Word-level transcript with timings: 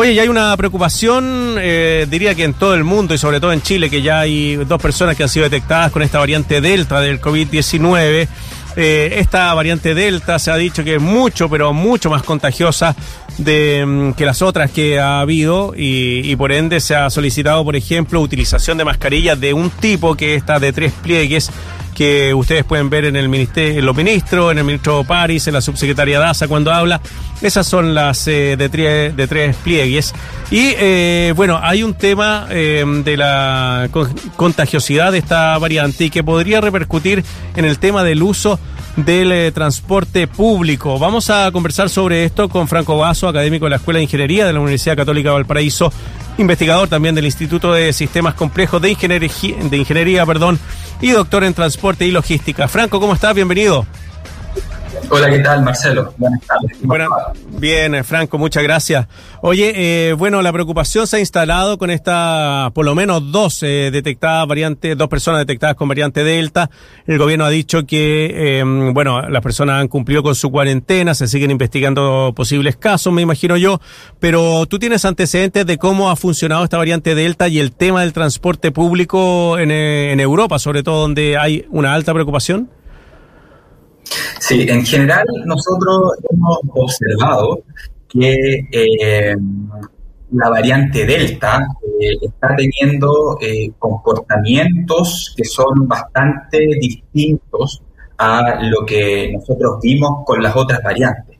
Oye, 0.00 0.14
ya 0.14 0.22
hay 0.22 0.28
una 0.28 0.56
preocupación, 0.56 1.56
eh, 1.58 2.06
diría 2.08 2.32
que 2.32 2.44
en 2.44 2.54
todo 2.54 2.72
el 2.72 2.84
mundo 2.84 3.14
y 3.14 3.18
sobre 3.18 3.40
todo 3.40 3.52
en 3.52 3.62
Chile, 3.62 3.90
que 3.90 4.00
ya 4.00 4.20
hay 4.20 4.54
dos 4.54 4.80
personas 4.80 5.16
que 5.16 5.24
han 5.24 5.28
sido 5.28 5.42
detectadas 5.42 5.90
con 5.90 6.02
esta 6.02 6.20
variante 6.20 6.60
Delta 6.60 7.00
del 7.00 7.20
COVID-19. 7.20 8.28
Eh, 8.76 9.14
esta 9.16 9.52
variante 9.54 9.96
Delta 9.96 10.38
se 10.38 10.52
ha 10.52 10.56
dicho 10.56 10.84
que 10.84 10.94
es 10.94 11.02
mucho, 11.02 11.50
pero 11.50 11.72
mucho 11.72 12.10
más 12.10 12.22
contagiosa 12.22 12.94
de, 13.38 13.84
mm, 13.84 14.12
que 14.12 14.24
las 14.24 14.40
otras 14.40 14.70
que 14.70 15.00
ha 15.00 15.18
habido 15.18 15.74
y, 15.76 16.30
y, 16.30 16.36
por 16.36 16.52
ende 16.52 16.78
se 16.78 16.94
ha 16.94 17.10
solicitado, 17.10 17.64
por 17.64 17.74
ejemplo, 17.74 18.20
utilización 18.20 18.78
de 18.78 18.84
mascarillas 18.84 19.40
de 19.40 19.52
un 19.52 19.68
tipo 19.68 20.14
que 20.14 20.36
está 20.36 20.60
de 20.60 20.72
tres 20.72 20.92
pliegues 20.92 21.50
que 21.98 22.32
ustedes 22.32 22.62
pueden 22.62 22.88
ver 22.90 23.06
en 23.06 23.16
el 23.16 23.28
ministerio, 23.28 23.80
en 23.80 23.84
los 23.84 23.96
ministros, 23.96 24.52
en 24.52 24.58
el 24.58 24.64
ministro 24.64 25.02
París, 25.02 25.48
en 25.48 25.54
la 25.54 25.60
subsecretaria 25.60 26.20
Daza 26.20 26.46
cuando 26.46 26.72
habla. 26.72 27.00
Esas 27.42 27.66
son 27.66 27.92
las 27.92 28.28
eh, 28.28 28.54
de, 28.56 28.68
tres, 28.68 29.16
de 29.16 29.26
tres 29.26 29.56
pliegues. 29.56 30.14
Y 30.52 30.74
eh, 30.78 31.32
bueno, 31.34 31.58
hay 31.60 31.82
un 31.82 31.94
tema 31.94 32.46
eh, 32.50 32.84
de 33.04 33.16
la 33.16 33.88
contagiosidad 34.36 35.10
de 35.10 35.18
esta 35.18 35.58
variante 35.58 36.04
y 36.04 36.10
que 36.10 36.22
podría 36.22 36.60
repercutir 36.60 37.24
en 37.56 37.64
el 37.64 37.80
tema 37.80 38.04
del 38.04 38.22
uso 38.22 38.60
del 39.04 39.30
eh, 39.30 39.52
transporte 39.52 40.26
público. 40.26 40.98
Vamos 40.98 41.30
a 41.30 41.50
conversar 41.52 41.88
sobre 41.88 42.24
esto 42.24 42.48
con 42.48 42.66
Franco 42.66 42.98
Vaso, 42.98 43.28
académico 43.28 43.66
de 43.66 43.70
la 43.70 43.76
Escuela 43.76 43.98
de 43.98 44.04
Ingeniería 44.04 44.46
de 44.46 44.52
la 44.52 44.60
Universidad 44.60 44.96
Católica 44.96 45.28
de 45.28 45.34
Valparaíso, 45.34 45.92
investigador 46.36 46.88
también 46.88 47.14
del 47.14 47.24
Instituto 47.24 47.72
de 47.72 47.92
Sistemas 47.92 48.34
Complejos 48.34 48.82
de 48.82 48.90
Ingeniería, 48.90 49.30
de 49.62 49.76
Ingeniería 49.76 50.26
perdón, 50.26 50.58
y 51.00 51.10
doctor 51.10 51.44
en 51.44 51.54
Transporte 51.54 52.06
y 52.06 52.10
Logística. 52.10 52.68
Franco, 52.68 53.00
¿cómo 53.00 53.14
estás? 53.14 53.34
Bienvenido. 53.34 53.86
Hola, 55.10 55.30
¿qué 55.30 55.38
tal, 55.38 55.62
Marcelo? 55.62 56.14
Buenas 56.16 56.40
tardes. 56.42 56.76
Bueno, 56.82 57.08
bien, 57.58 57.94
eh, 57.94 58.04
Franco, 58.04 58.38
muchas 58.38 58.62
gracias. 58.62 59.06
Oye, 59.40 59.72
eh, 59.74 60.12
bueno, 60.12 60.42
la 60.42 60.52
preocupación 60.52 61.06
se 61.06 61.16
ha 61.16 61.20
instalado 61.20 61.78
con 61.78 61.90
esta, 61.90 62.70
por 62.74 62.84
lo 62.84 62.94
menos 62.94 63.30
dos 63.32 63.62
eh, 63.62 63.90
detectadas 63.92 64.46
variantes, 64.46 64.96
dos 64.96 65.08
personas 65.08 65.40
detectadas 65.40 65.76
con 65.76 65.88
variante 65.88 66.24
Delta. 66.24 66.70
El 67.06 67.18
gobierno 67.18 67.44
ha 67.44 67.50
dicho 67.50 67.86
que, 67.86 68.60
eh, 68.60 68.64
bueno, 68.92 69.22
las 69.22 69.42
personas 69.42 69.80
han 69.80 69.88
cumplido 69.88 70.22
con 70.22 70.34
su 70.34 70.50
cuarentena, 70.50 71.14
se 71.14 71.28
siguen 71.28 71.50
investigando 71.50 72.32
posibles 72.34 72.76
casos, 72.76 73.12
me 73.12 73.22
imagino 73.22 73.56
yo, 73.56 73.80
pero 74.20 74.66
tú 74.66 74.78
tienes 74.78 75.04
antecedentes 75.04 75.66
de 75.66 75.78
cómo 75.78 76.10
ha 76.10 76.16
funcionado 76.16 76.64
esta 76.64 76.78
variante 76.78 77.14
Delta 77.14 77.48
y 77.48 77.58
el 77.58 77.72
tema 77.72 78.02
del 78.02 78.12
transporte 78.12 78.72
público 78.72 79.58
en, 79.58 79.70
eh, 79.70 80.12
en 80.12 80.20
Europa, 80.20 80.58
sobre 80.58 80.82
todo 80.82 81.02
donde 81.02 81.36
hay 81.36 81.66
una 81.70 81.94
alta 81.94 82.12
preocupación. 82.12 82.70
Sí, 84.40 84.66
en 84.68 84.84
general 84.84 85.24
nosotros 85.44 86.12
hemos 86.30 86.58
observado 86.74 87.62
que 88.08 88.34
eh, 88.72 89.36
la 90.32 90.50
variante 90.50 91.04
Delta 91.06 91.66
eh, 92.00 92.16
está 92.20 92.54
teniendo 92.56 93.38
eh, 93.40 93.70
comportamientos 93.78 95.34
que 95.36 95.44
son 95.44 95.86
bastante 95.86 96.58
distintos 96.80 97.82
a 98.18 98.62
lo 98.62 98.84
que 98.84 99.30
nosotros 99.32 99.78
vimos 99.82 100.24
con 100.24 100.42
las 100.42 100.54
otras 100.56 100.82
variantes. 100.82 101.36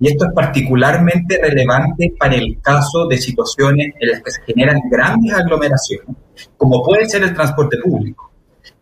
Y 0.00 0.08
esto 0.08 0.26
es 0.26 0.32
particularmente 0.32 1.40
relevante 1.42 2.14
para 2.18 2.36
el 2.36 2.60
caso 2.60 3.06
de 3.08 3.16
situaciones 3.18 3.94
en 3.98 4.10
las 4.10 4.22
que 4.22 4.30
se 4.30 4.42
generan 4.42 4.80
grandes 4.88 5.34
aglomeraciones, 5.34 6.16
como 6.56 6.82
puede 6.84 7.08
ser 7.08 7.24
el 7.24 7.34
transporte 7.34 7.78
público. 7.78 8.30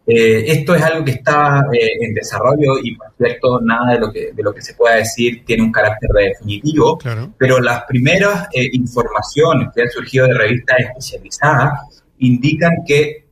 Eh, 0.09 0.45
esto 0.53 0.75
es 0.77 0.83
algo 0.83 1.05
que 1.05 1.11
está 1.11 1.65
eh, 1.73 1.89
en 2.01 2.15
desarrollo 2.15 2.79
y, 2.81 2.95
por 2.95 3.09
cierto, 3.19 3.61
nada 3.61 3.95
de 3.95 3.99
lo 3.99 4.13
que, 4.13 4.31
de 4.33 4.43
lo 4.43 4.55
que 4.55 4.63
se 4.63 4.75
pueda 4.75 4.97
decir 4.97 5.45
tiene 5.45 5.65
un 5.65 5.73
carácter 5.73 6.11
definitivo, 6.11 6.97
claro. 6.97 7.33
pero 7.37 7.61
las 7.61 7.83
primeras 7.89 8.47
eh, 8.53 8.69
informaciones 8.73 9.69
que 9.75 9.83
han 9.83 9.91
surgido 9.91 10.29
de 10.29 10.35
revistas 10.35 10.77
especializadas 10.81 12.03
indican 12.19 12.73
que 12.87 13.27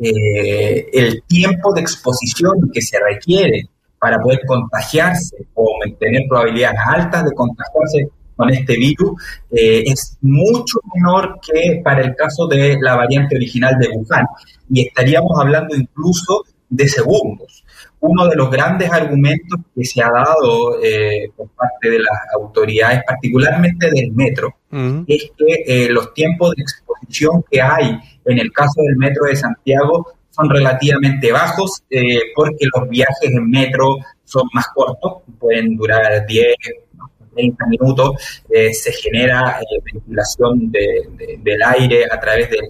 el 0.00 1.24
tiempo 1.26 1.74
de 1.74 1.80
exposición 1.80 2.70
que 2.72 2.80
se 2.80 2.98
requiere 3.00 3.64
para 3.98 4.20
poder 4.20 4.42
contagiarse 4.46 5.36
o 5.54 5.66
tener 5.98 6.22
probabilidades 6.28 6.78
altas 6.86 7.24
de 7.24 7.32
contagiarse 7.32 8.08
con 8.38 8.50
este 8.50 8.76
virus 8.76 9.20
es 9.50 10.16
mucho 10.22 10.78
menor 10.94 11.40
que 11.44 11.80
para 11.82 12.02
el 12.02 12.14
caso 12.14 12.46
de 12.46 12.78
la 12.80 12.94
variante 12.94 13.34
original 13.36 13.76
de 13.78 13.88
Wuhan 13.88 14.24
y 14.70 14.86
estaríamos 14.86 15.32
hablando 15.38 15.74
incluso 15.74 16.44
de 16.68 16.88
segundos. 16.88 17.64
Uno 18.00 18.28
de 18.28 18.36
los 18.36 18.50
grandes 18.50 18.90
argumentos 18.92 19.60
que 19.74 19.84
se 19.84 20.02
ha 20.02 20.10
dado 20.10 20.80
eh, 20.82 21.30
por 21.36 21.48
parte 21.50 21.90
de 21.90 21.98
las 21.98 22.18
autoridades, 22.34 23.02
particularmente 23.06 23.90
del 23.90 24.12
metro, 24.12 24.54
uh 24.70 24.76
-huh. 24.76 25.04
es 25.08 25.30
que 25.36 25.64
eh, 25.66 25.88
los 25.90 26.14
tiempos 26.14 26.54
de 26.54 26.62
exposición 26.62 27.42
que 27.50 27.60
hay 27.60 27.98
en 28.24 28.38
el 28.38 28.52
caso 28.52 28.82
del 28.82 28.96
metro 28.96 29.24
de 29.24 29.36
Santiago 29.36 30.12
son 30.30 30.48
relativamente 30.50 31.32
bajos 31.32 31.82
eh, 31.90 32.20
porque 32.36 32.66
los 32.72 32.88
viajes 32.88 33.30
en 33.30 33.50
metro 33.50 33.96
son 34.24 34.44
más 34.52 34.66
cortos, 34.74 35.22
pueden 35.40 35.76
durar 35.76 36.24
10, 36.26 36.54
30 37.34 37.66
minutos, 37.66 38.42
eh, 38.50 38.72
se 38.72 38.92
genera 38.92 39.60
eh, 39.60 39.80
ventilación 39.92 40.70
de, 40.70 41.08
de, 41.16 41.40
del 41.42 41.62
aire 41.62 42.04
a 42.10 42.18
través 42.18 42.50
del, 42.50 42.60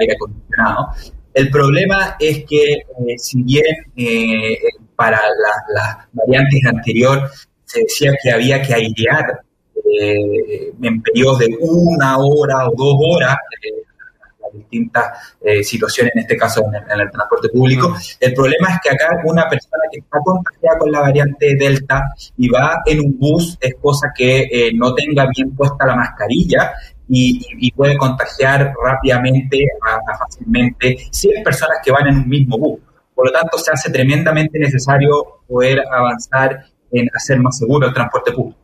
aire 0.00 0.14
acondicionado. 0.14 0.88
El 1.34 1.50
problema 1.50 2.16
es 2.18 2.44
que, 2.44 2.72
eh, 2.72 2.84
si 3.16 3.42
bien 3.42 3.64
eh, 3.96 4.58
para 4.94 5.18
las 5.18 5.56
la 5.74 6.08
variantes 6.12 6.60
anteriores 6.66 7.48
se 7.64 7.80
decía 7.80 8.12
que 8.22 8.30
había 8.30 8.60
que 8.60 8.74
airear 8.74 9.40
eh, 9.98 10.72
en 10.82 11.02
periodos 11.02 11.38
de 11.38 11.56
una 11.58 12.18
hora 12.18 12.68
o 12.68 12.74
dos 12.76 12.94
horas 13.00 13.36
las 14.52 14.68
distintas 14.70 15.36
situaciones, 15.62 16.12
en 16.14 16.22
este 16.22 16.36
caso 16.36 16.62
en 16.66 16.74
el, 16.74 16.82
en 16.90 17.00
el 17.00 17.10
transporte 17.10 17.48
público, 17.48 17.96
el 18.20 18.34
problema 18.34 18.68
es 18.70 18.78
que 18.82 18.90
acá 18.90 19.20
una 19.24 19.48
persona 19.48 19.82
que 19.90 20.00
está 20.00 20.18
contagiada 20.24 20.78
con 20.78 20.92
la 20.92 21.00
variante 21.00 21.54
Delta 21.56 22.04
y 22.36 22.48
va 22.48 22.82
en 22.86 23.00
un 23.00 23.18
bus 23.18 23.58
es 23.60 23.74
cosa 23.80 24.12
que 24.14 24.70
no 24.74 24.94
tenga 24.94 25.26
bien 25.34 25.54
puesta 25.54 25.86
la 25.86 25.96
mascarilla 25.96 26.72
y, 27.08 27.40
y, 27.58 27.70
puede 27.72 27.96
contagiar 27.98 28.72
rápidamente, 28.82 29.66
a, 29.82 29.96
a 29.96 30.18
fácilmente, 30.18 30.96
100 31.10 31.42
personas 31.42 31.78
que 31.84 31.92
van 31.92 32.06
en 32.06 32.16
un 32.18 32.28
mismo 32.28 32.56
bus. 32.56 32.80
Por 33.14 33.26
lo 33.26 33.32
tanto, 33.32 33.58
se 33.58 33.70
hace 33.70 33.90
tremendamente 33.90 34.58
necesario 34.58 35.42
poder 35.46 35.82
avanzar 35.92 36.64
en 36.90 37.08
hacer 37.14 37.38
más 37.40 37.58
seguro 37.58 37.88
el 37.88 37.94
transporte 37.94 38.32
público. 38.32 38.58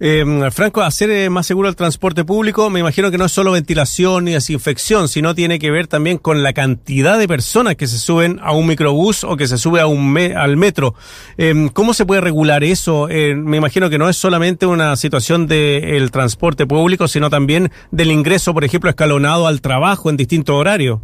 Eh, 0.00 0.24
Franco, 0.52 0.82
hacer 0.82 1.10
eh, 1.10 1.28
más 1.28 1.46
seguro 1.46 1.68
el 1.68 1.74
transporte 1.74 2.24
público, 2.24 2.70
me 2.70 2.78
imagino 2.78 3.10
que 3.10 3.18
no 3.18 3.24
es 3.24 3.32
solo 3.32 3.50
ventilación 3.52 4.26
ni 4.26 4.32
desinfección, 4.32 5.08
sino 5.08 5.34
tiene 5.34 5.58
que 5.58 5.72
ver 5.72 5.88
también 5.88 6.18
con 6.18 6.44
la 6.44 6.52
cantidad 6.52 7.18
de 7.18 7.26
personas 7.26 7.74
que 7.74 7.88
se 7.88 7.98
suben 7.98 8.38
a 8.40 8.52
un 8.52 8.68
microbús 8.68 9.24
o 9.24 9.36
que 9.36 9.48
se 9.48 9.58
sube 9.58 9.80
a 9.80 9.86
un 9.86 10.12
me 10.12 10.36
al 10.36 10.56
metro. 10.56 10.94
Eh, 11.36 11.70
¿Cómo 11.72 11.94
se 11.94 12.06
puede 12.06 12.20
regular 12.20 12.62
eso? 12.62 13.08
Eh, 13.08 13.34
me 13.34 13.56
imagino 13.56 13.90
que 13.90 13.98
no 13.98 14.08
es 14.08 14.16
solamente 14.16 14.66
una 14.66 14.94
situación 14.94 15.48
del 15.48 15.80
de 15.80 16.08
transporte 16.12 16.64
público, 16.66 17.08
sino 17.08 17.28
también 17.28 17.72
del 17.90 18.12
ingreso, 18.12 18.54
por 18.54 18.64
ejemplo, 18.64 18.90
escalonado 18.90 19.48
al 19.48 19.60
trabajo 19.60 20.10
en 20.10 20.16
distintos 20.16 20.54
horarios. 20.54 21.00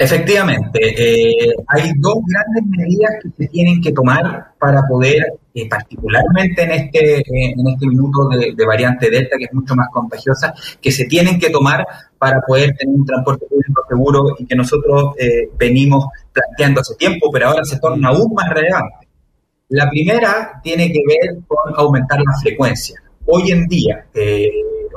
Efectivamente, 0.00 0.78
eh, 0.80 1.52
hay 1.66 1.90
dos 1.96 2.18
grandes 2.24 2.62
medidas 2.68 3.10
que 3.20 3.30
se 3.36 3.50
tienen 3.50 3.82
que 3.82 3.90
tomar 3.90 4.52
para 4.56 4.82
poder, 4.88 5.26
eh, 5.52 5.68
particularmente 5.68 6.62
en 6.62 6.70
este, 6.70 7.18
eh, 7.18 7.24
en 7.56 7.66
este 7.66 7.84
minuto 7.88 8.28
de, 8.28 8.54
de, 8.56 8.64
variante 8.64 9.10
Delta, 9.10 9.36
que 9.36 9.46
es 9.46 9.52
mucho 9.52 9.74
más 9.74 9.88
contagiosa, 9.92 10.54
que 10.80 10.92
se 10.92 11.06
tienen 11.06 11.40
que 11.40 11.50
tomar 11.50 11.84
para 12.16 12.40
poder 12.46 12.76
tener 12.76 12.94
un 12.94 13.04
transporte 13.04 13.46
público 13.46 13.82
seguro 13.88 14.36
y 14.38 14.46
que 14.46 14.54
nosotros 14.54 15.16
eh, 15.18 15.50
venimos 15.58 16.06
planteando 16.32 16.80
hace 16.80 16.94
tiempo, 16.94 17.28
pero 17.32 17.48
ahora 17.48 17.64
se 17.64 17.80
torna 17.80 18.10
aún 18.10 18.32
más 18.34 18.48
relevante. 18.50 19.08
La 19.70 19.90
primera 19.90 20.60
tiene 20.62 20.92
que 20.92 21.00
ver 21.08 21.38
con 21.48 21.74
aumentar 21.74 22.20
la 22.20 22.38
frecuencia. 22.40 23.02
Hoy 23.26 23.50
en 23.50 23.66
día, 23.66 24.06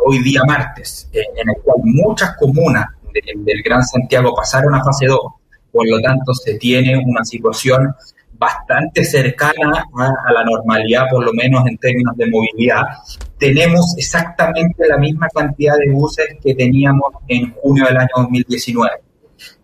hoy 0.05 0.19
día 0.19 0.43
martes, 0.45 1.09
en 1.11 1.49
el 1.49 1.55
cual 1.63 1.77
muchas 1.83 2.37
comunas 2.37 2.85
del, 3.13 3.45
del 3.45 3.61
Gran 3.63 3.83
Santiago 3.83 4.33
pasaron 4.35 4.73
a 4.75 4.83
fase 4.83 5.07
2, 5.07 5.19
por 5.71 5.89
lo 5.89 6.01
tanto 6.01 6.33
se 6.33 6.55
tiene 6.55 6.97
una 6.97 7.23
situación 7.23 7.93
bastante 8.41 9.03
cercana 9.03 9.85
a, 9.99 10.05
a, 10.05 10.33
la 10.33 10.43
normalidad, 10.43 11.05
por 11.11 11.23
lo 11.23 11.31
menos 11.31 11.67
en 11.67 11.77
términos 11.77 12.17
de 12.17 12.27
movilidad. 12.27 12.81
Tenemos 13.37 13.93
exactamente 13.97 14.87
la 14.87 14.97
misma 14.97 15.27
cantidad 15.29 15.75
de 15.77 15.91
buses 15.91 16.25
que 16.43 16.55
teníamos 16.55 17.13
en 17.27 17.53
junio 17.53 17.85
del 17.85 17.97
año 17.97 18.09
2019. 18.17 18.91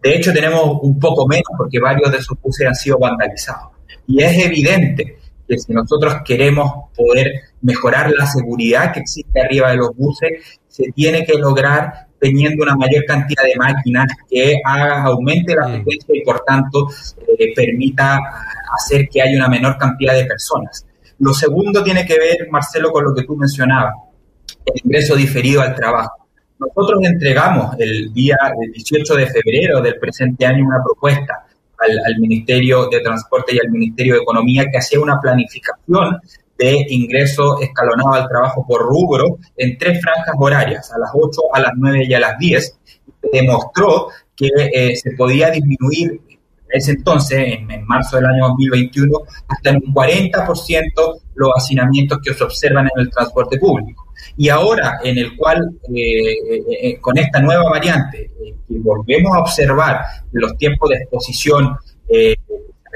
De 0.02 0.16
hecho, 0.16 0.32
tenemos 0.32 0.80
un 0.84 1.00
poco 1.00 1.28
menos 1.28 1.48
porque 1.58 1.80
varios 1.80 2.12
de 2.12 2.18
esos 2.18 2.40
buses 2.40 2.68
han 2.68 2.76
sido 2.76 3.00
vandalizados. 3.00 3.72
Y 4.06 4.22
es 4.22 4.46
evidente 4.46 5.18
que 5.48 5.58
si 5.58 5.74
nosotros 5.74 6.18
queremos 6.24 6.90
poder 6.96 7.32
mejorar 7.62 8.12
la 8.12 8.28
seguridad 8.28 8.94
que 8.94 9.00
existe 9.00 9.42
arriba 9.42 9.72
de 9.72 9.78
los 9.78 9.96
buses, 9.96 10.60
se 10.68 10.92
tiene 10.92 11.26
que 11.26 11.38
lograr 11.40 12.07
teniendo 12.20 12.64
una 12.64 12.76
mayor 12.76 13.06
cantidad 13.06 13.44
de 13.44 13.56
máquinas 13.56 14.08
que 14.30 14.60
haga, 14.64 15.04
aumente 15.04 15.56
la 15.56 15.68
frecuencia 15.68 16.16
y 16.16 16.22
por 16.22 16.40
tanto 16.42 16.88
eh, 17.38 17.54
permita 17.56 18.20
hacer 18.76 19.08
que 19.10 19.22
haya 19.22 19.38
una 19.38 19.48
menor 19.48 19.78
cantidad 19.78 20.14
de 20.14 20.26
personas. 20.26 20.86
Lo 21.20 21.34
segundo 21.34 21.84
tiene 21.84 22.06
que 22.06 22.18
ver, 22.18 22.48
Marcelo, 22.50 22.92
con 22.92 23.04
lo 23.04 23.14
que 23.14 23.24
tú 23.24 23.36
mencionabas. 23.36 23.94
el 24.66 24.82
ingreso 24.84 25.16
diferido 25.16 25.62
al 25.62 25.76
trabajo. 25.76 26.28
Nosotros 26.60 27.00
entregamos 27.04 27.76
el 27.80 28.12
día 28.14 28.38
18 28.74 29.16
de 29.16 29.28
febrero 29.28 29.82
del 29.82 30.00
presente 30.00 30.46
año 30.46 30.66
una 30.66 30.84
propuesta 30.84 31.46
al, 31.78 32.20
Ministerio 32.20 32.88
de 32.90 33.00
Transporte 33.02 33.56
y 33.56 33.60
al 33.60 33.70
Ministerio 33.70 34.16
de 34.16 34.22
Economía 34.22 34.66
que 34.72 34.78
hacía 34.78 35.00
una 35.00 35.20
planificación 35.20 36.20
de 36.58 36.86
ingreso 36.90 37.60
escalonado 37.62 38.14
al 38.14 38.28
trabajo 38.28 38.66
por 38.68 38.82
rubro 38.82 39.38
en 39.56 39.78
tres 39.78 40.02
franjas 40.02 40.36
horarias, 40.38 40.92
a 40.92 41.00
las 41.00 41.10
8, 41.14 41.42
a 41.54 41.60
las 41.62 41.72
9 41.76 42.06
y 42.08 42.14
a 42.14 42.20
las 42.20 42.38
10. 42.38 42.80
Demostró 43.32 44.08
que 44.36 44.50
eh, 44.56 44.96
se 44.96 45.12
podía 45.12 45.50
disminuir 45.50 46.22
ese 46.70 46.92
entonces, 46.92 47.40
en, 47.40 47.86
marzo 47.86 48.18
del 48.18 48.26
año 48.26 48.50
2021, 48.50 49.20
hasta 49.48 49.70
en 49.70 49.78
un 49.78 49.94
40% 49.94 51.22
los 51.36 51.52
hacinamientos 51.56 52.20
que 52.22 52.34
se 52.34 52.44
observan 52.44 52.90
en 52.94 53.02
el 53.02 53.10
transporte 53.10 53.58
público. 53.58 54.08
Y 54.36 54.50
ahora, 54.50 55.00
en 55.04 55.18
el 55.18 55.38
cual, 55.38 55.62
eh, 55.96 56.36
eh, 56.82 57.00
con 57.00 57.18
esta 57.18 57.40
nueva 57.40 57.70
variante, 57.70 58.32
que 58.68 58.80
volvemos 58.80 59.36
a 59.36 59.40
observar 59.40 60.02
los 60.32 60.58
tiempos 60.58 60.90
de 60.90 60.96
exposición 60.98 61.78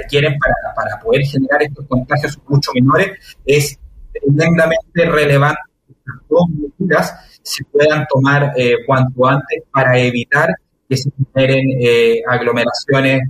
requieren 0.02 0.38
para, 0.40 0.76
para 0.76 1.00
poder 1.02 1.24
generar 1.24 1.64
estos 1.64 1.86
contagios 1.88 2.40
mucho 2.48 2.72
menores, 2.74 3.38
es 3.46 3.78
tremendamente 4.14 5.06
relevante 5.06 5.62
que 5.88 5.94
estas 5.94 6.28
dos 6.30 6.44
medidas 6.50 7.40
se 7.42 7.64
puedan 7.66 8.06
tomar 8.08 8.54
cuanto 8.86 9.28
antes 9.28 9.64
para 9.72 9.98
evitar 9.98 10.50
que 10.92 10.98
se 10.98 11.10
generen 11.34 11.66
eh, 11.80 12.22
aglomeraciones 12.28 13.22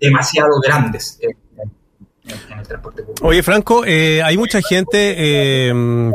demasiado 0.00 0.60
grandes. 0.60 1.20
en 1.22 2.58
el 2.58 2.66
transporte 2.66 3.04
público. 3.04 3.24
Oye, 3.28 3.44
Franco, 3.44 3.84
eh, 3.86 4.20
hay 4.24 4.36
mucha 4.36 4.60
gente 4.60 5.14
eh, 5.16 5.72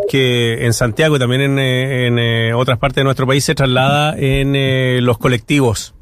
que 0.10 0.66
en 0.66 0.74
Santiago 0.74 1.16
y 1.16 1.20
también 1.20 1.42
en, 1.42 2.20
en 2.20 2.54
otras 2.54 2.78
partes 2.78 2.98
de 2.98 3.04
nuestro 3.06 3.26
país 3.26 3.46
se 3.46 3.56
traslada 3.56 4.16
en 4.18 5.06
los 5.06 5.18
colectivos. 5.18 5.96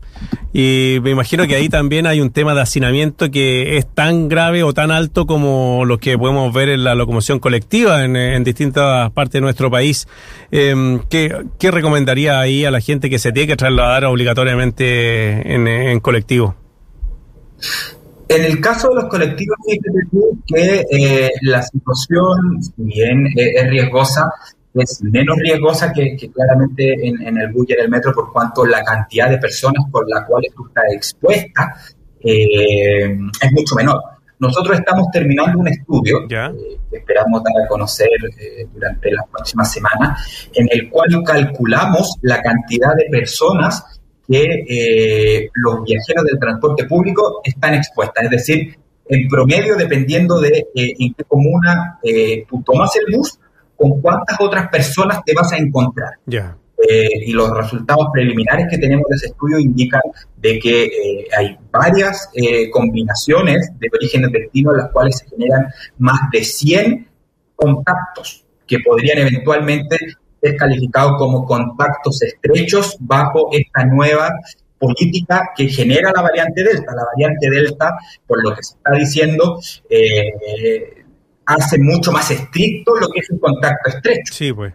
Y 0.52 0.98
me 1.04 1.12
imagino 1.12 1.46
que 1.46 1.56
ahí 1.56 1.70
también 1.70 2.08
hay 2.08 2.22
un 2.22 2.32
tema 2.32 2.56
de 2.56 2.62
hacinamiento 2.62 3.30
que 3.30 3.78
es 3.78 3.86
tan 3.86 4.28
grave 4.30 4.64
o 4.64 4.74
tan 4.74 4.90
alto 4.90 5.28
como 5.28 5.86
lo 5.86 6.00
que 6.00 6.18
podemos 6.18 6.52
ver 6.52 6.70
en 6.70 6.84
la 6.84 6.96
locomoción 6.96 7.40
colectiva 7.40 8.04
en, 8.04 8.44
distintas 8.44 9.12
partes 9.12 9.34
de 9.34 9.42
nuestro 9.42 9.70
país. 9.70 10.08
Eh, 10.52 11.00
¿qué, 11.10 11.72
recomendaría 11.72 12.40
ahí 12.40 12.66
a 12.66 12.72
la 12.72 12.82
gente 12.82 13.10
que 13.10 13.20
se 13.20 13.32
tiene 13.32 13.48
que 13.48 13.58
trasladar 13.58 14.06
obligatoriamente 14.06 15.54
en, 15.54 16.00
colectivo? 16.00 16.56
En 18.28 18.46
el 18.46 18.60
caso 18.60 18.90
de 18.90 18.96
los 18.96 19.06
colectivos, 19.06 19.58
fíjate 19.66 19.90
que 20.48 20.86
eh, 20.92 21.32
la 21.42 21.62
situación, 21.62 22.62
si 22.62 22.84
bien 22.84 23.28
es 23.36 23.70
riesgosa, 23.70 24.26
es 24.74 25.02
menos 25.04 25.38
riesgosa 25.38 25.92
que, 25.92 26.16
claramente 26.32 26.96
en, 27.08 27.38
el 27.38 27.52
bus 27.52 27.66
y 27.70 27.74
en 27.74 27.82
el 27.82 27.90
metro 27.90 28.14
por 28.14 28.32
cuanto 28.32 28.66
la 28.66 28.84
cantidad 28.84 29.30
de 29.30 29.38
personas 29.38 29.84
por 29.92 30.08
las 30.10 30.26
cuales 30.26 30.54
tú 30.56 30.68
estás 30.68 30.84
expuesta 30.94 31.74
eh, 32.22 33.18
es 33.42 33.52
mucho 33.52 33.76
menor. 33.76 34.02
Nosotros 34.40 34.80
estamos 34.80 35.08
terminando 35.12 35.60
un 35.60 35.68
estudio 35.68 36.20
eh, 36.30 36.78
que 36.90 36.98
esperamos 36.98 37.44
dar 37.44 37.64
a 37.64 37.68
conocer 37.68 38.08
eh, 38.40 38.68
durante 38.74 39.12
las 39.12 39.28
próximas 39.28 39.72
semanas, 39.72 40.50
en 40.54 40.68
el 40.72 40.90
cual 40.90 41.10
calculamos 41.26 42.16
la 42.22 42.42
cantidad 42.42 42.96
de 42.96 43.06
personas 43.10 44.00
que 44.28 45.50
los 45.56 45.84
viajeros 45.84 46.24
del 46.24 46.40
transporte 46.40 46.86
público 46.86 47.42
están 47.44 47.74
expuestas. 47.74 48.26
Es 48.26 48.30
decir, 48.30 48.78
en 49.08 49.28
promedio, 49.28 49.76
dependiendo 49.76 50.40
de 50.40 50.68
en 50.76 51.16
qué 51.16 51.24
comuna 51.24 52.00
tú 52.48 52.62
tomas 52.64 52.92
el 52.96 53.18
bus, 53.18 53.39
con 53.80 54.02
cuántas 54.02 54.38
otras 54.42 54.68
personas 54.70 55.22
te 55.26 55.34
vas 55.34 55.52
a 55.54 55.58
encontrar. 55.58 56.12
Eh, 56.28 57.10
y 57.26 57.32
los 57.32 57.50
resultados 57.52 58.08
preliminares 58.14 58.68
que 58.70 58.78
tenemos 58.78 59.06
de 59.10 59.16
ese 59.16 59.28
estudio 59.28 59.60
indican 59.60 60.02
de 60.38 60.60
que 60.60 60.86
eh, 60.86 61.28
hay 61.38 61.58
varias 61.72 62.30
eh, 62.34 62.70
combinaciones 62.70 63.72
de 63.80 63.90
orígenes 63.94 64.32
destino 64.32 64.72
en 64.72 64.78
las 64.78 64.92
cuales 64.92 65.18
se 65.18 65.28
generan 65.28 65.68
más 65.98 66.20
de 66.32 66.44
100 66.44 67.08
contactos 67.56 68.46
que 68.66 68.80
podrían 68.80 69.20
eventualmente 69.20 69.98
ser 70.42 70.56
calificados 70.56 71.18
como 71.18 71.46
contactos 71.46 72.22
estrechos 72.22 72.96
bajo 73.00 73.50
esta 73.52 73.86
nueva 73.86 74.30
política 74.78 75.50
que 75.56 75.68
genera 75.68 76.12
la 76.16 76.22
variante 76.22 76.64
Delta. 76.64 76.94
La 76.96 77.04
variante 77.14 77.50
Delta, 77.50 77.98
por 78.26 78.42
lo 78.42 78.56
que 78.56 78.64
se 78.64 78.76
está 78.76 78.92
diciendo, 78.92 79.60
hace 81.50 81.80
mucho 81.80 82.12
más 82.12 82.30
estricto 82.30 82.96
lo 82.96 83.10
que 83.10 83.22
es 83.22 83.30
un 83.32 83.40
contacto 83.40 83.90
estrecho. 83.90 84.34
Sí, 84.34 84.54
pues. 84.54 84.72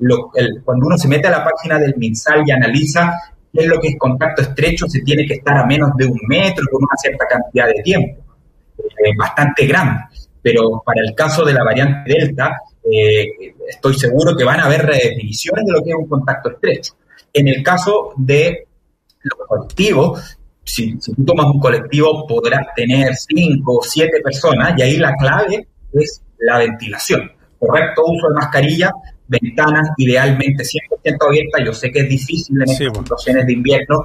cuando 0.65 0.87
uno 0.87 0.99
se 0.99 1.07
mete 1.07 1.29
a 1.29 1.31
la 1.31 1.45
página 1.45 1.79
del 1.79 1.95
MinSal 1.97 2.43
y 2.47 2.51
analiza 2.51 3.15
qué 3.53 3.61
es 3.61 3.67
lo 3.67 3.81
que 3.81 3.89
es 3.89 3.97
contacto 3.97 4.43
estrecho, 4.43 4.87
se 4.89 5.01
tiene 5.03 5.25
que 5.25 5.35
estar 5.35 5.57
a 5.57 5.67
menos 5.67 5.91
de 5.97 6.07
un 6.07 6.19
metro 6.27 6.67
con 6.71 6.83
una 6.83 6.97
cierta 6.97 7.27
cantidad 7.29 7.69
de 7.69 7.81
tiempo, 7.83 8.23
eh, 8.79 9.13
bastante 9.17 9.67
grande. 9.67 10.03
Pero 10.43 10.83
para 10.85 11.01
el 11.01 11.15
caso 11.15 11.45
de 11.45 11.53
la 11.53 11.63
variante 11.63 12.13
Delta, 12.13 12.61
eh, 12.83 13.55
estoy 13.69 13.95
seguro 13.95 14.37
que 14.37 14.45
van 14.45 14.59
a 14.59 14.65
haber 14.65 14.85
redefiniciones 14.85 15.65
de 15.65 15.73
lo 15.73 15.83
que 15.83 15.91
es 15.91 15.97
un 15.97 16.09
contacto 16.09 16.51
estrecho. 16.51 16.95
En 17.33 17.47
el 17.49 17.63
caso 17.63 18.15
de 18.17 18.67
los 19.23 19.39
colectivos, 19.47 20.39
si, 20.65 20.97
si 21.01 21.15
tú 21.15 21.25
tomas 21.25 21.47
un 21.47 21.61
colectivo 21.61 22.27
podrás 22.27 22.67
tener 22.75 23.15
cinco 23.15 23.79
o 23.79 23.83
siete 23.83 24.21
personas 24.23 24.75
y 24.77 24.83
ahí 24.83 24.97
la 24.97 25.15
clave 25.15 25.69
es 25.93 26.24
la 26.39 26.59
ventilación. 26.59 27.31
Correcto 27.59 28.03
uso 28.05 28.29
de 28.29 28.35
mascarilla, 28.35 28.93
ventanas 29.27 29.89
idealmente 29.97 30.65
100% 30.65 31.27
abiertas. 31.27 31.63
Yo 31.65 31.73
sé 31.73 31.91
que 31.91 32.01
es 32.01 32.09
difícil 32.09 32.57
en 32.57 32.71
estas 32.71 32.97
situaciones 32.97 33.47
de 33.47 33.53
invierno, 33.53 34.05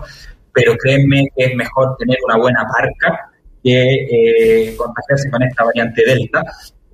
pero 0.53 0.75
créanme 0.77 1.27
que 1.35 1.45
es 1.45 1.55
mejor 1.55 1.95
tener 1.97 2.17
una 2.25 2.37
buena 2.37 2.65
parca 2.67 3.29
que 3.63 3.83
eh, 3.83 4.75
contagiarse 4.77 5.29
con 5.29 5.43
esta 5.43 5.63
variante 5.63 6.05
Delta. 6.05 6.43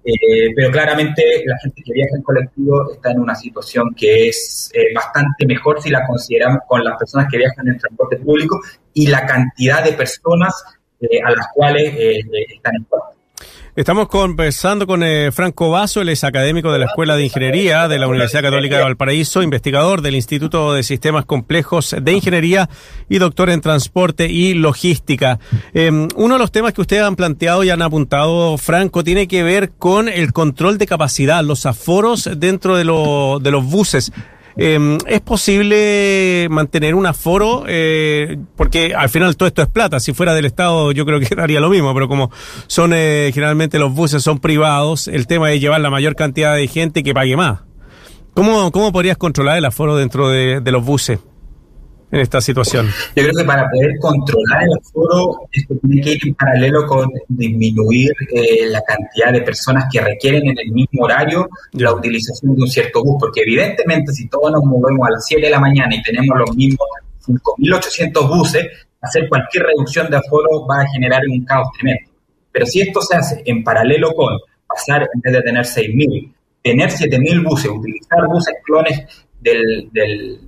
Eh, 0.08 0.54
pero 0.56 0.70
claramente 0.70 1.24
la 1.48 1.58
gente 1.64 1.82
que 1.84 1.92
viaja 1.92 2.16
en 2.16 2.22
colectivo 2.22 2.92
está 2.94 3.10
en 3.12 3.22
una 3.22 3.34
situación 3.34 3.92
que 3.98 4.28
es 4.30 4.70
eh, 4.76 4.94
bastante 4.94 5.48
mejor 5.48 5.82
si 5.82 5.90
la 5.90 6.06
consideramos 6.06 6.60
con 6.68 6.84
las 6.84 6.96
personas 6.96 7.28
que 7.30 7.40
viajan 7.40 7.68
en 7.68 7.80
transporte 7.80 8.18
público 8.18 8.62
y 8.94 9.08
la 9.08 9.26
cantidad 9.26 9.84
de 9.84 9.94
personas 9.94 10.54
a 11.24 11.32
las 11.32 11.48
cuales 11.54 11.94
están 12.54 12.76
en 12.76 12.86
Estamos 13.76 14.08
conversando 14.08 14.88
con 14.88 15.04
eh, 15.04 15.34
Franco 15.34 15.70
Vaso, 15.70 16.00
él 16.00 16.08
es 16.08 16.24
académico 16.24 16.72
de 16.72 16.80
la 16.80 16.86
Escuela 16.86 17.18
de 17.18 17.26
Ingeniería 17.26 17.90
de 17.90 18.00
la 18.00 18.08
Universidad 18.08 18.42
Católica 18.42 18.78
de 18.78 18.84
Valparaíso, 18.84 19.44
investigador 19.44 20.02
del 20.02 20.16
Instituto 20.16 20.72
de 20.72 20.82
Sistemas 20.82 21.26
Complejos 21.26 21.94
de 22.02 22.14
Ingeniería 22.14 22.70
y 23.10 23.18
doctor 23.18 23.50
en 23.50 23.60
Transporte 23.60 24.30
y 24.30 24.54
Logística. 24.54 25.40
Em, 25.74 26.08
uno 26.16 26.36
de 26.36 26.40
los 26.40 26.54
temas 26.54 26.72
que 26.72 26.80
ustedes 26.80 27.04
han 27.04 27.18
planteado 27.18 27.66
y 27.66 27.70
han 27.70 27.82
apuntado, 27.82 28.58
Franco, 28.58 29.04
tiene 29.04 29.28
que 29.28 29.44
ver 29.44 29.72
con 29.72 30.08
el 30.08 30.32
control 30.32 30.78
de 30.78 30.88
capacidad, 30.88 31.44
los 31.44 31.66
aforos 31.66 32.30
dentro 32.38 32.78
de, 32.78 32.86
de 32.86 33.52
los 33.52 33.66
buses. 33.66 34.14
Eh, 34.58 34.98
¿Es 35.08 35.22
posible 35.22 36.48
mantener 36.50 36.96
un 36.96 37.06
aforo? 37.06 37.66
Eh, 37.68 38.38
porque 38.56 38.94
al 38.96 39.10
final 39.10 39.36
todo 39.36 39.48
esto 39.48 39.62
es 39.62 39.68
plata. 39.68 40.00
Si 40.00 40.14
fuera 40.14 40.34
del 40.34 40.46
Estado 40.46 40.92
yo 40.92 41.06
creo 41.06 41.20
que 41.20 41.28
haría 41.38 41.60
lo 41.60 41.70
mismo, 41.70 41.94
pero 41.94 42.08
como 42.08 42.32
son 42.68 42.94
eh, 42.94 43.32
generalmente 43.34 43.80
los 43.80 43.94
buses 43.94 44.24
son 44.24 44.40
privados, 44.40 45.08
el 45.08 45.28
tema 45.28 45.52
es 45.52 45.62
llevar 45.62 45.82
la 45.82 45.90
mayor 45.90 46.16
cantidad 46.16 46.56
de 46.56 46.68
gente 46.68 47.04
que 47.04 47.14
pague 47.14 47.36
más. 47.36 47.62
¿Cómo, 48.34 48.72
cómo 48.72 48.92
podrías 48.92 49.18
controlar 49.18 49.58
el 49.58 49.66
aforo 49.66 49.96
dentro 49.96 50.30
de 50.30 50.72
los 50.72 50.84
buses? 50.84 51.20
En 52.12 52.20
esta 52.20 52.42
situación? 52.42 52.88
Yo 53.16 53.24
creo 53.24 53.36
que 53.36 53.44
para 53.44 53.70
poder 53.70 53.92
controlar 54.00 54.64
el 54.64 54.70
aforo, 54.80 55.48
esto 55.52 55.76
tiene 55.82 56.02
que 56.02 56.12
ir 56.12 56.20
en 56.28 56.36
paralelo 56.36 56.86
con 56.86 57.10
disminuir 57.28 58.12
eh, 58.34 58.68
la 58.70 58.82
cantidad 58.82 59.34
de 59.34 59.42
personas 59.42 59.86
que 59.92 60.02
requieren 60.02 60.48
en 60.48 60.58
el 60.58 60.72
mismo 60.72 61.06
horario 61.06 61.50
la 61.74 61.94
utilización 61.94 62.56
de 62.56 62.62
un 62.62 62.68
cierto 62.68 63.04
bus, 63.04 63.18
porque 63.20 63.42
evidentemente 63.42 64.12
si 64.14 64.28
todos 64.28 64.52
nos 64.52 64.64
movemos 64.64 65.08
a 65.08 65.12
las 65.12 65.26
7 65.26 65.46
de 65.46 65.52
la 65.52 65.60
mañana 65.60 65.96
y 65.96 66.02
tenemos 66.02 66.38
los 66.38 66.56
mismos 66.56 66.88
5.800 67.28 68.28
buses, 68.28 68.66
hacer 69.02 69.28
cualquier 69.30 69.66
reducción 69.66 70.10
de 70.10 70.18
aforo 70.18 70.66
va 70.68 70.82
a 70.82 70.88
generar 70.88 71.22
un 71.30 71.44
caos 71.46 71.70
tremendo. 71.78 72.12
Pero 72.52 72.66
si 72.66 72.82
esto 72.82 73.02
se 73.02 73.16
hace 73.16 73.42
en 73.46 73.64
paralelo 73.64 74.14
con 74.14 74.38
pasar, 74.68 75.08
en 75.14 75.22
vez 75.22 75.34
de 75.34 75.42
tener 75.42 75.66
6.000, 75.66 76.34
tener 76.64 76.90
7.000 76.90 77.44
buses, 77.44 77.72
utilizar 77.72 78.26
buses 78.28 78.56
clones 78.64 79.28
del, 79.42 79.90
del 79.92 80.40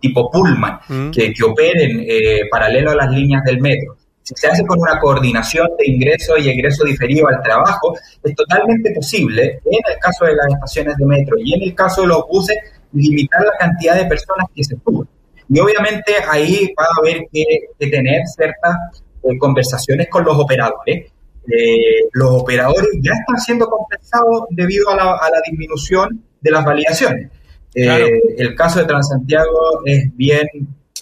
tipo 0.00 0.30
Pullman, 0.30 0.80
mm. 0.88 1.10
que, 1.10 1.32
operen 1.44 2.04
eh, 2.08 2.40
paralelo 2.50 2.90
a 2.90 2.96
las 2.96 3.10
líneas 3.10 3.44
del 3.44 3.60
metro. 3.60 3.96
Si 4.22 4.34
se 4.36 4.48
hace 4.48 4.64
con 4.64 4.78
una 4.78 4.98
coordinación 4.98 5.68
de 5.78 5.90
ingreso 5.90 6.36
y 6.36 6.48
egreso 6.48 6.84
diferido 6.84 7.28
al 7.28 7.42
trabajo, 7.42 7.96
es 8.22 8.34
totalmente 8.34 8.92
posible, 8.92 9.60
en 9.64 9.92
el 9.92 9.98
caso 10.00 10.24
de 10.24 10.34
las 10.36 10.46
estaciones 10.52 10.96
de 10.96 11.06
metro 11.06 11.36
y 11.38 11.54
en 11.54 11.62
el 11.62 11.74
caso 11.74 12.02
de 12.02 12.08
los 12.08 12.26
buses, 12.28 12.56
limitar 12.92 13.42
la 13.44 13.52
cantidad 13.58 13.96
de 13.96 14.04
personas 14.06 14.46
que 14.54 14.64
se 14.64 14.76
suben. 14.84 15.08
Y 15.48 15.58
obviamente 15.58 16.14
ahí 16.28 16.72
va 16.78 16.84
a 16.84 17.00
haber 17.00 17.26
que, 17.32 17.90
tener 17.90 18.22
ciertas 18.26 18.76
eh, 19.24 19.38
conversaciones 19.38 20.08
con 20.08 20.24
los 20.24 20.36
operadores. 20.36 21.10
Eh, 21.46 22.08
los 22.12 22.30
operadores 22.30 22.90
ya 23.00 23.12
están 23.12 23.38
siendo 23.38 23.66
compensados 23.66 24.44
debido 24.50 24.90
a 24.90 24.96
la, 24.96 25.12
a 25.12 25.30
la 25.30 25.40
disminución 25.44 26.22
de 26.40 26.50
las 26.50 26.64
validaciones 26.64 27.30
el 27.74 28.54
caso 28.54 28.80
de 28.80 28.86
Transantiago 28.86 29.82
es 29.84 30.14
bien 30.16 30.46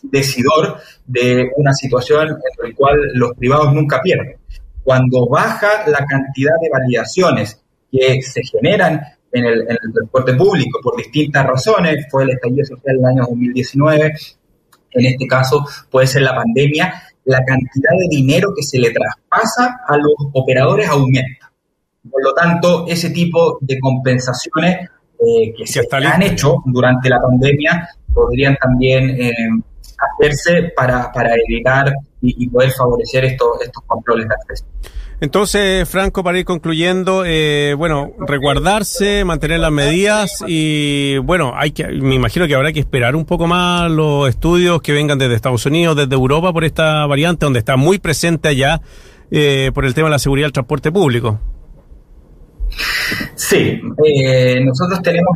decidor 0.02 0.78
de 1.06 1.50
una 1.56 1.72
situación 1.72 2.28
en 2.28 2.68
la 2.68 2.74
cual 2.76 2.98
los 3.14 3.32
privados 3.32 3.72
nunca 3.72 4.00
pierden. 4.02 4.36
Cuando 4.82 5.26
baja 5.28 5.86
la 5.86 6.04
cantidad 6.06 6.54
de 6.60 6.70
validaciones 6.70 7.60
que 7.90 8.22
se 8.22 8.42
generan 8.42 9.00
en 9.32 9.44
el, 9.44 9.66
transporte 9.92 10.34
público 10.34 10.80
por 10.82 10.96
distintas 10.96 11.46
razones, 11.46 12.06
fue 12.10 12.24
el 12.24 12.30
estallido 12.30 12.64
social 12.64 12.96
del 12.96 13.04
año 13.04 13.22
2019, 13.28 14.14
en 14.92 15.06
este 15.06 15.26
caso 15.26 15.66
puede 15.90 16.06
ser 16.06 16.22
la 16.22 16.34
pandemia, 16.34 17.02
la 17.24 17.44
cantidad 17.44 17.90
de 17.98 18.16
dinero 18.16 18.52
que 18.56 18.62
se 18.62 18.78
le 18.78 18.90
traspasa 18.90 19.80
a 19.86 19.96
los 19.96 20.14
operadores 20.32 20.88
aumenta. 20.88 21.52
Por 22.10 22.24
lo 22.24 22.32
tanto, 22.32 22.86
ese 22.88 23.10
tipo 23.10 23.58
de 23.60 23.78
compensaciones 23.78 24.88
eh, 25.18 25.54
que 25.56 25.66
se 25.66 25.80
han 25.90 26.22
hecho 26.22 26.62
durante 26.66 27.08
la 27.08 27.20
pandemia 27.20 27.88
podrían 28.12 28.56
también 28.56 29.10
eh, 29.10 29.32
hacerse 29.98 30.72
para, 30.76 31.10
para 31.12 31.30
evitar 31.48 31.92
y, 32.20 32.48
poder 32.48 32.70
favorecer 32.72 33.24
estos, 33.24 33.60
estos 33.62 33.82
controles 33.86 34.28
de 34.28 34.34
acceso. 34.34 34.64
Entonces, 35.20 35.88
Franco, 35.88 36.22
para 36.22 36.38
ir 36.38 36.44
concluyendo, 36.44 37.24
eh, 37.26 37.74
bueno, 37.76 38.12
resguardarse, 38.20 39.24
mantener 39.24 39.58
las 39.58 39.72
medidas 39.72 40.44
y, 40.46 41.18
bueno, 41.18 41.54
hay 41.56 41.72
que, 41.72 41.88
me 41.88 42.14
imagino 42.14 42.46
que 42.46 42.54
habrá 42.54 42.72
que 42.72 42.78
esperar 42.78 43.16
un 43.16 43.24
poco 43.24 43.48
más 43.48 43.90
los 43.90 44.28
estudios 44.28 44.80
que 44.80 44.92
vengan 44.92 45.18
desde 45.18 45.34
Estados 45.34 45.66
Unidos, 45.66 45.96
desde 45.96 46.14
Europa 46.14 46.52
por 46.52 46.64
esta 46.64 47.04
variante, 47.06 47.46
donde 47.46 47.58
está 47.58 47.76
muy 47.76 47.98
presente 47.98 48.48
allá 48.48 48.80
eh, 49.32 49.72
por 49.74 49.84
el 49.84 49.94
tema 49.94 50.06
de 50.06 50.12
la 50.12 50.18
seguridad 50.20 50.46
del 50.46 50.52
transporte 50.52 50.92
público. 50.92 51.40
Sí, 53.34 53.80
eh, 54.04 54.60
nosotros 54.64 55.00
tenemos 55.02 55.34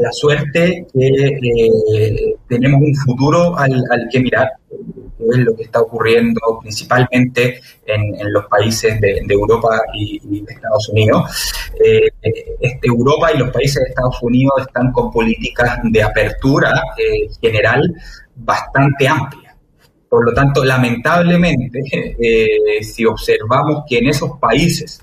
la, 0.00 0.12
suerte 0.12 0.86
que 0.92 1.06
eh, 1.08 2.34
tenemos 2.48 2.80
un 2.80 2.94
futuro 2.94 3.56
al, 3.56 3.82
que 4.10 4.20
mirar, 4.20 4.48
que 4.68 5.24
es 5.30 5.38
lo 5.38 5.54
que 5.54 5.64
está 5.64 5.80
ocurriendo 5.80 6.40
principalmente 6.60 7.60
en, 7.86 8.32
los 8.32 8.46
países 8.46 9.00
de, 9.00 9.24
Europa 9.28 9.80
y, 9.94 10.42
de 10.42 10.52
Estados 10.52 10.88
Unidos. 10.88 11.52
Eh, 11.84 12.08
este, 12.60 12.88
Europa 12.88 13.32
y 13.32 13.38
los 13.38 13.50
países 13.50 13.82
de 13.82 13.90
Estados 13.90 14.22
Unidos 14.22 14.54
están 14.66 14.92
con 14.92 15.10
políticas 15.10 15.78
de 15.84 16.02
apertura 16.02 16.72
general 17.40 17.82
bastante 18.36 19.08
amplias. 19.08 19.54
Por 20.08 20.26
lo 20.26 20.32
tanto, 20.32 20.64
lamentablemente, 20.64 21.82
si 22.82 23.04
observamos 23.04 23.84
que 23.88 23.98
en 23.98 24.08
esos 24.08 24.38
países 24.38 25.00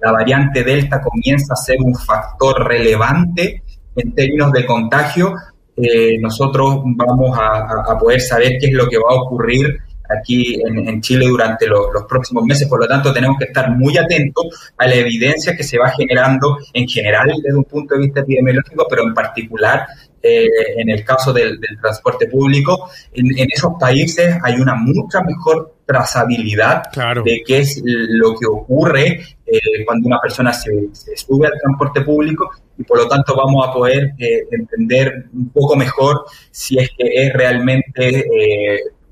la 0.00 0.12
variante 0.12 0.62
Delta 0.62 1.00
comienza 1.00 1.54
a 1.54 1.56
ser 1.56 1.76
un 1.80 1.94
factor 1.94 2.66
relevante 2.66 3.62
en 3.96 4.14
términos 4.14 4.52
de 4.52 4.66
contagio, 4.66 5.34
eh, 5.76 6.18
nosotros 6.20 6.80
vamos 6.84 7.38
a, 7.38 7.98
poder 7.98 8.20
saber 8.20 8.56
qué 8.60 8.66
es 8.68 8.72
lo 8.72 8.88
que 8.88 8.96
va 8.96 9.10
a 9.10 9.20
ocurrir 9.22 9.78
aquí 10.08 10.60
en, 10.64 11.00
Chile 11.00 11.26
durante 11.26 11.66
los 11.66 12.04
próximos 12.08 12.44
meses. 12.44 12.68
Por 12.68 12.80
lo 12.80 12.86
tanto, 12.86 13.12
tenemos 13.12 13.36
que 13.38 13.46
estar 13.46 13.70
muy 13.76 13.96
atentos 13.96 14.72
a 14.76 14.86
la 14.86 14.94
evidencia 14.94 15.56
que 15.56 15.64
se 15.64 15.78
va 15.78 15.90
generando 15.90 16.58
en 16.72 16.86
general 16.86 17.32
desde 17.42 17.56
un 17.56 17.64
punto 17.64 17.94
de 17.94 18.02
vista 18.02 18.20
epidemiológico, 18.20 18.86
pero 18.88 19.02
en 19.02 19.14
particular 19.14 19.86
eh, 20.26 20.48
en 20.76 20.90
el 20.90 21.04
caso 21.04 21.32
del, 21.32 21.58
transporte 21.80 22.26
público. 22.26 22.90
En, 23.12 23.30
esos 23.50 23.74
países 23.78 24.36
hay 24.42 24.54
una 24.54 24.74
mucha 24.74 25.20
mejor 25.22 25.76
trazabilidad 25.86 26.82
de 27.24 27.42
qué 27.46 27.58
es 27.58 27.80
lo 27.84 28.34
que 28.34 28.46
ocurre 28.46 29.20
eh, 29.46 29.84
cuando 29.84 30.08
una 30.08 30.20
persona 30.20 30.52
se, 30.52 30.70
sube 31.14 31.46
al 31.46 31.52
transporte 31.60 32.00
público 32.00 32.50
y 32.76 32.82
por 32.82 32.98
lo 32.98 33.06
tanto 33.06 33.36
vamos 33.36 33.68
a 33.68 33.72
poder 33.72 34.14
eh, 34.18 34.46
entender 34.50 35.26
un 35.32 35.50
poco 35.50 35.76
mejor 35.76 36.24
si 36.50 36.78
es 36.78 36.90
que 36.90 37.06
es 37.26 37.32
realmente 37.32 38.28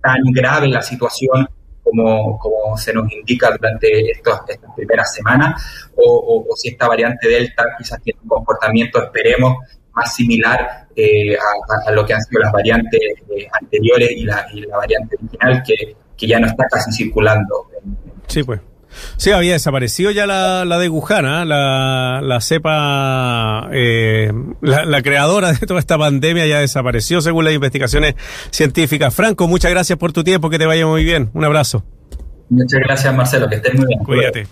tan 0.00 0.20
grave 0.32 0.68
la 0.68 0.82
situación 0.82 1.46
como, 1.84 2.38
como 2.38 2.76
se 2.76 2.92
nos 2.92 3.12
indica 3.12 3.50
durante 3.50 4.10
estas 4.10 4.40
primeras 4.74 5.14
semanas, 5.14 5.90
o, 5.94 6.44
si 6.56 6.70
esta 6.70 6.88
variante 6.88 7.28
Delta 7.28 7.64
quizás 7.76 8.02
tiene 8.02 8.18
un 8.22 8.28
comportamiento, 8.28 9.02
esperemos, 9.02 9.58
más 9.94 10.14
similar 10.14 10.86
eh, 10.96 11.36
a, 11.86 11.90
lo 11.92 12.04
que 12.04 12.14
han 12.14 12.22
sido 12.22 12.40
las 12.40 12.52
variantes 12.52 13.00
eh, 13.00 13.46
anteriores 13.60 14.10
y 14.16 14.24
la, 14.24 14.46
variante 14.76 15.16
original 15.16 15.62
que, 15.66 15.96
ya 16.26 16.38
no 16.40 16.46
está 16.46 16.64
casi 16.70 16.90
circulando. 16.90 17.68
Sí, 18.28 18.42
pues. 18.42 18.60
Sí, 19.16 19.30
había 19.32 19.52
desaparecido 19.54 20.10
ya 20.10 20.26
la, 20.26 20.64
la 20.64 20.78
de 20.78 20.88
Wuhan, 20.88 21.26
¿ah? 21.26 21.44
la, 21.44 22.20
la 22.22 22.40
cepa, 22.40 23.68
eh, 23.72 24.32
la, 24.62 24.84
la, 24.84 25.02
creadora 25.02 25.52
de 25.52 25.66
toda 25.66 25.80
esta 25.80 25.98
pandemia 25.98 26.46
ya 26.46 26.60
desapareció 26.60 27.20
según 27.20 27.44
las 27.44 27.52
investigaciones 27.52 28.14
científicas. 28.50 29.14
Franco, 29.14 29.48
muchas 29.48 29.72
gracias 29.72 29.98
por 29.98 30.12
tu 30.12 30.24
tiempo, 30.24 30.48
que 30.48 30.58
te 30.58 30.66
vaya 30.66 30.86
muy 30.86 31.04
bien. 31.04 31.28
Un 31.34 31.44
abrazo. 31.44 31.84
Muchas 32.48 32.80
gracias, 32.80 33.14
Marcelo, 33.14 33.48
que 33.48 33.56
estés 33.56 33.74
muy 33.74 33.86
bien. 33.86 33.98
Cuídate. 34.04 34.42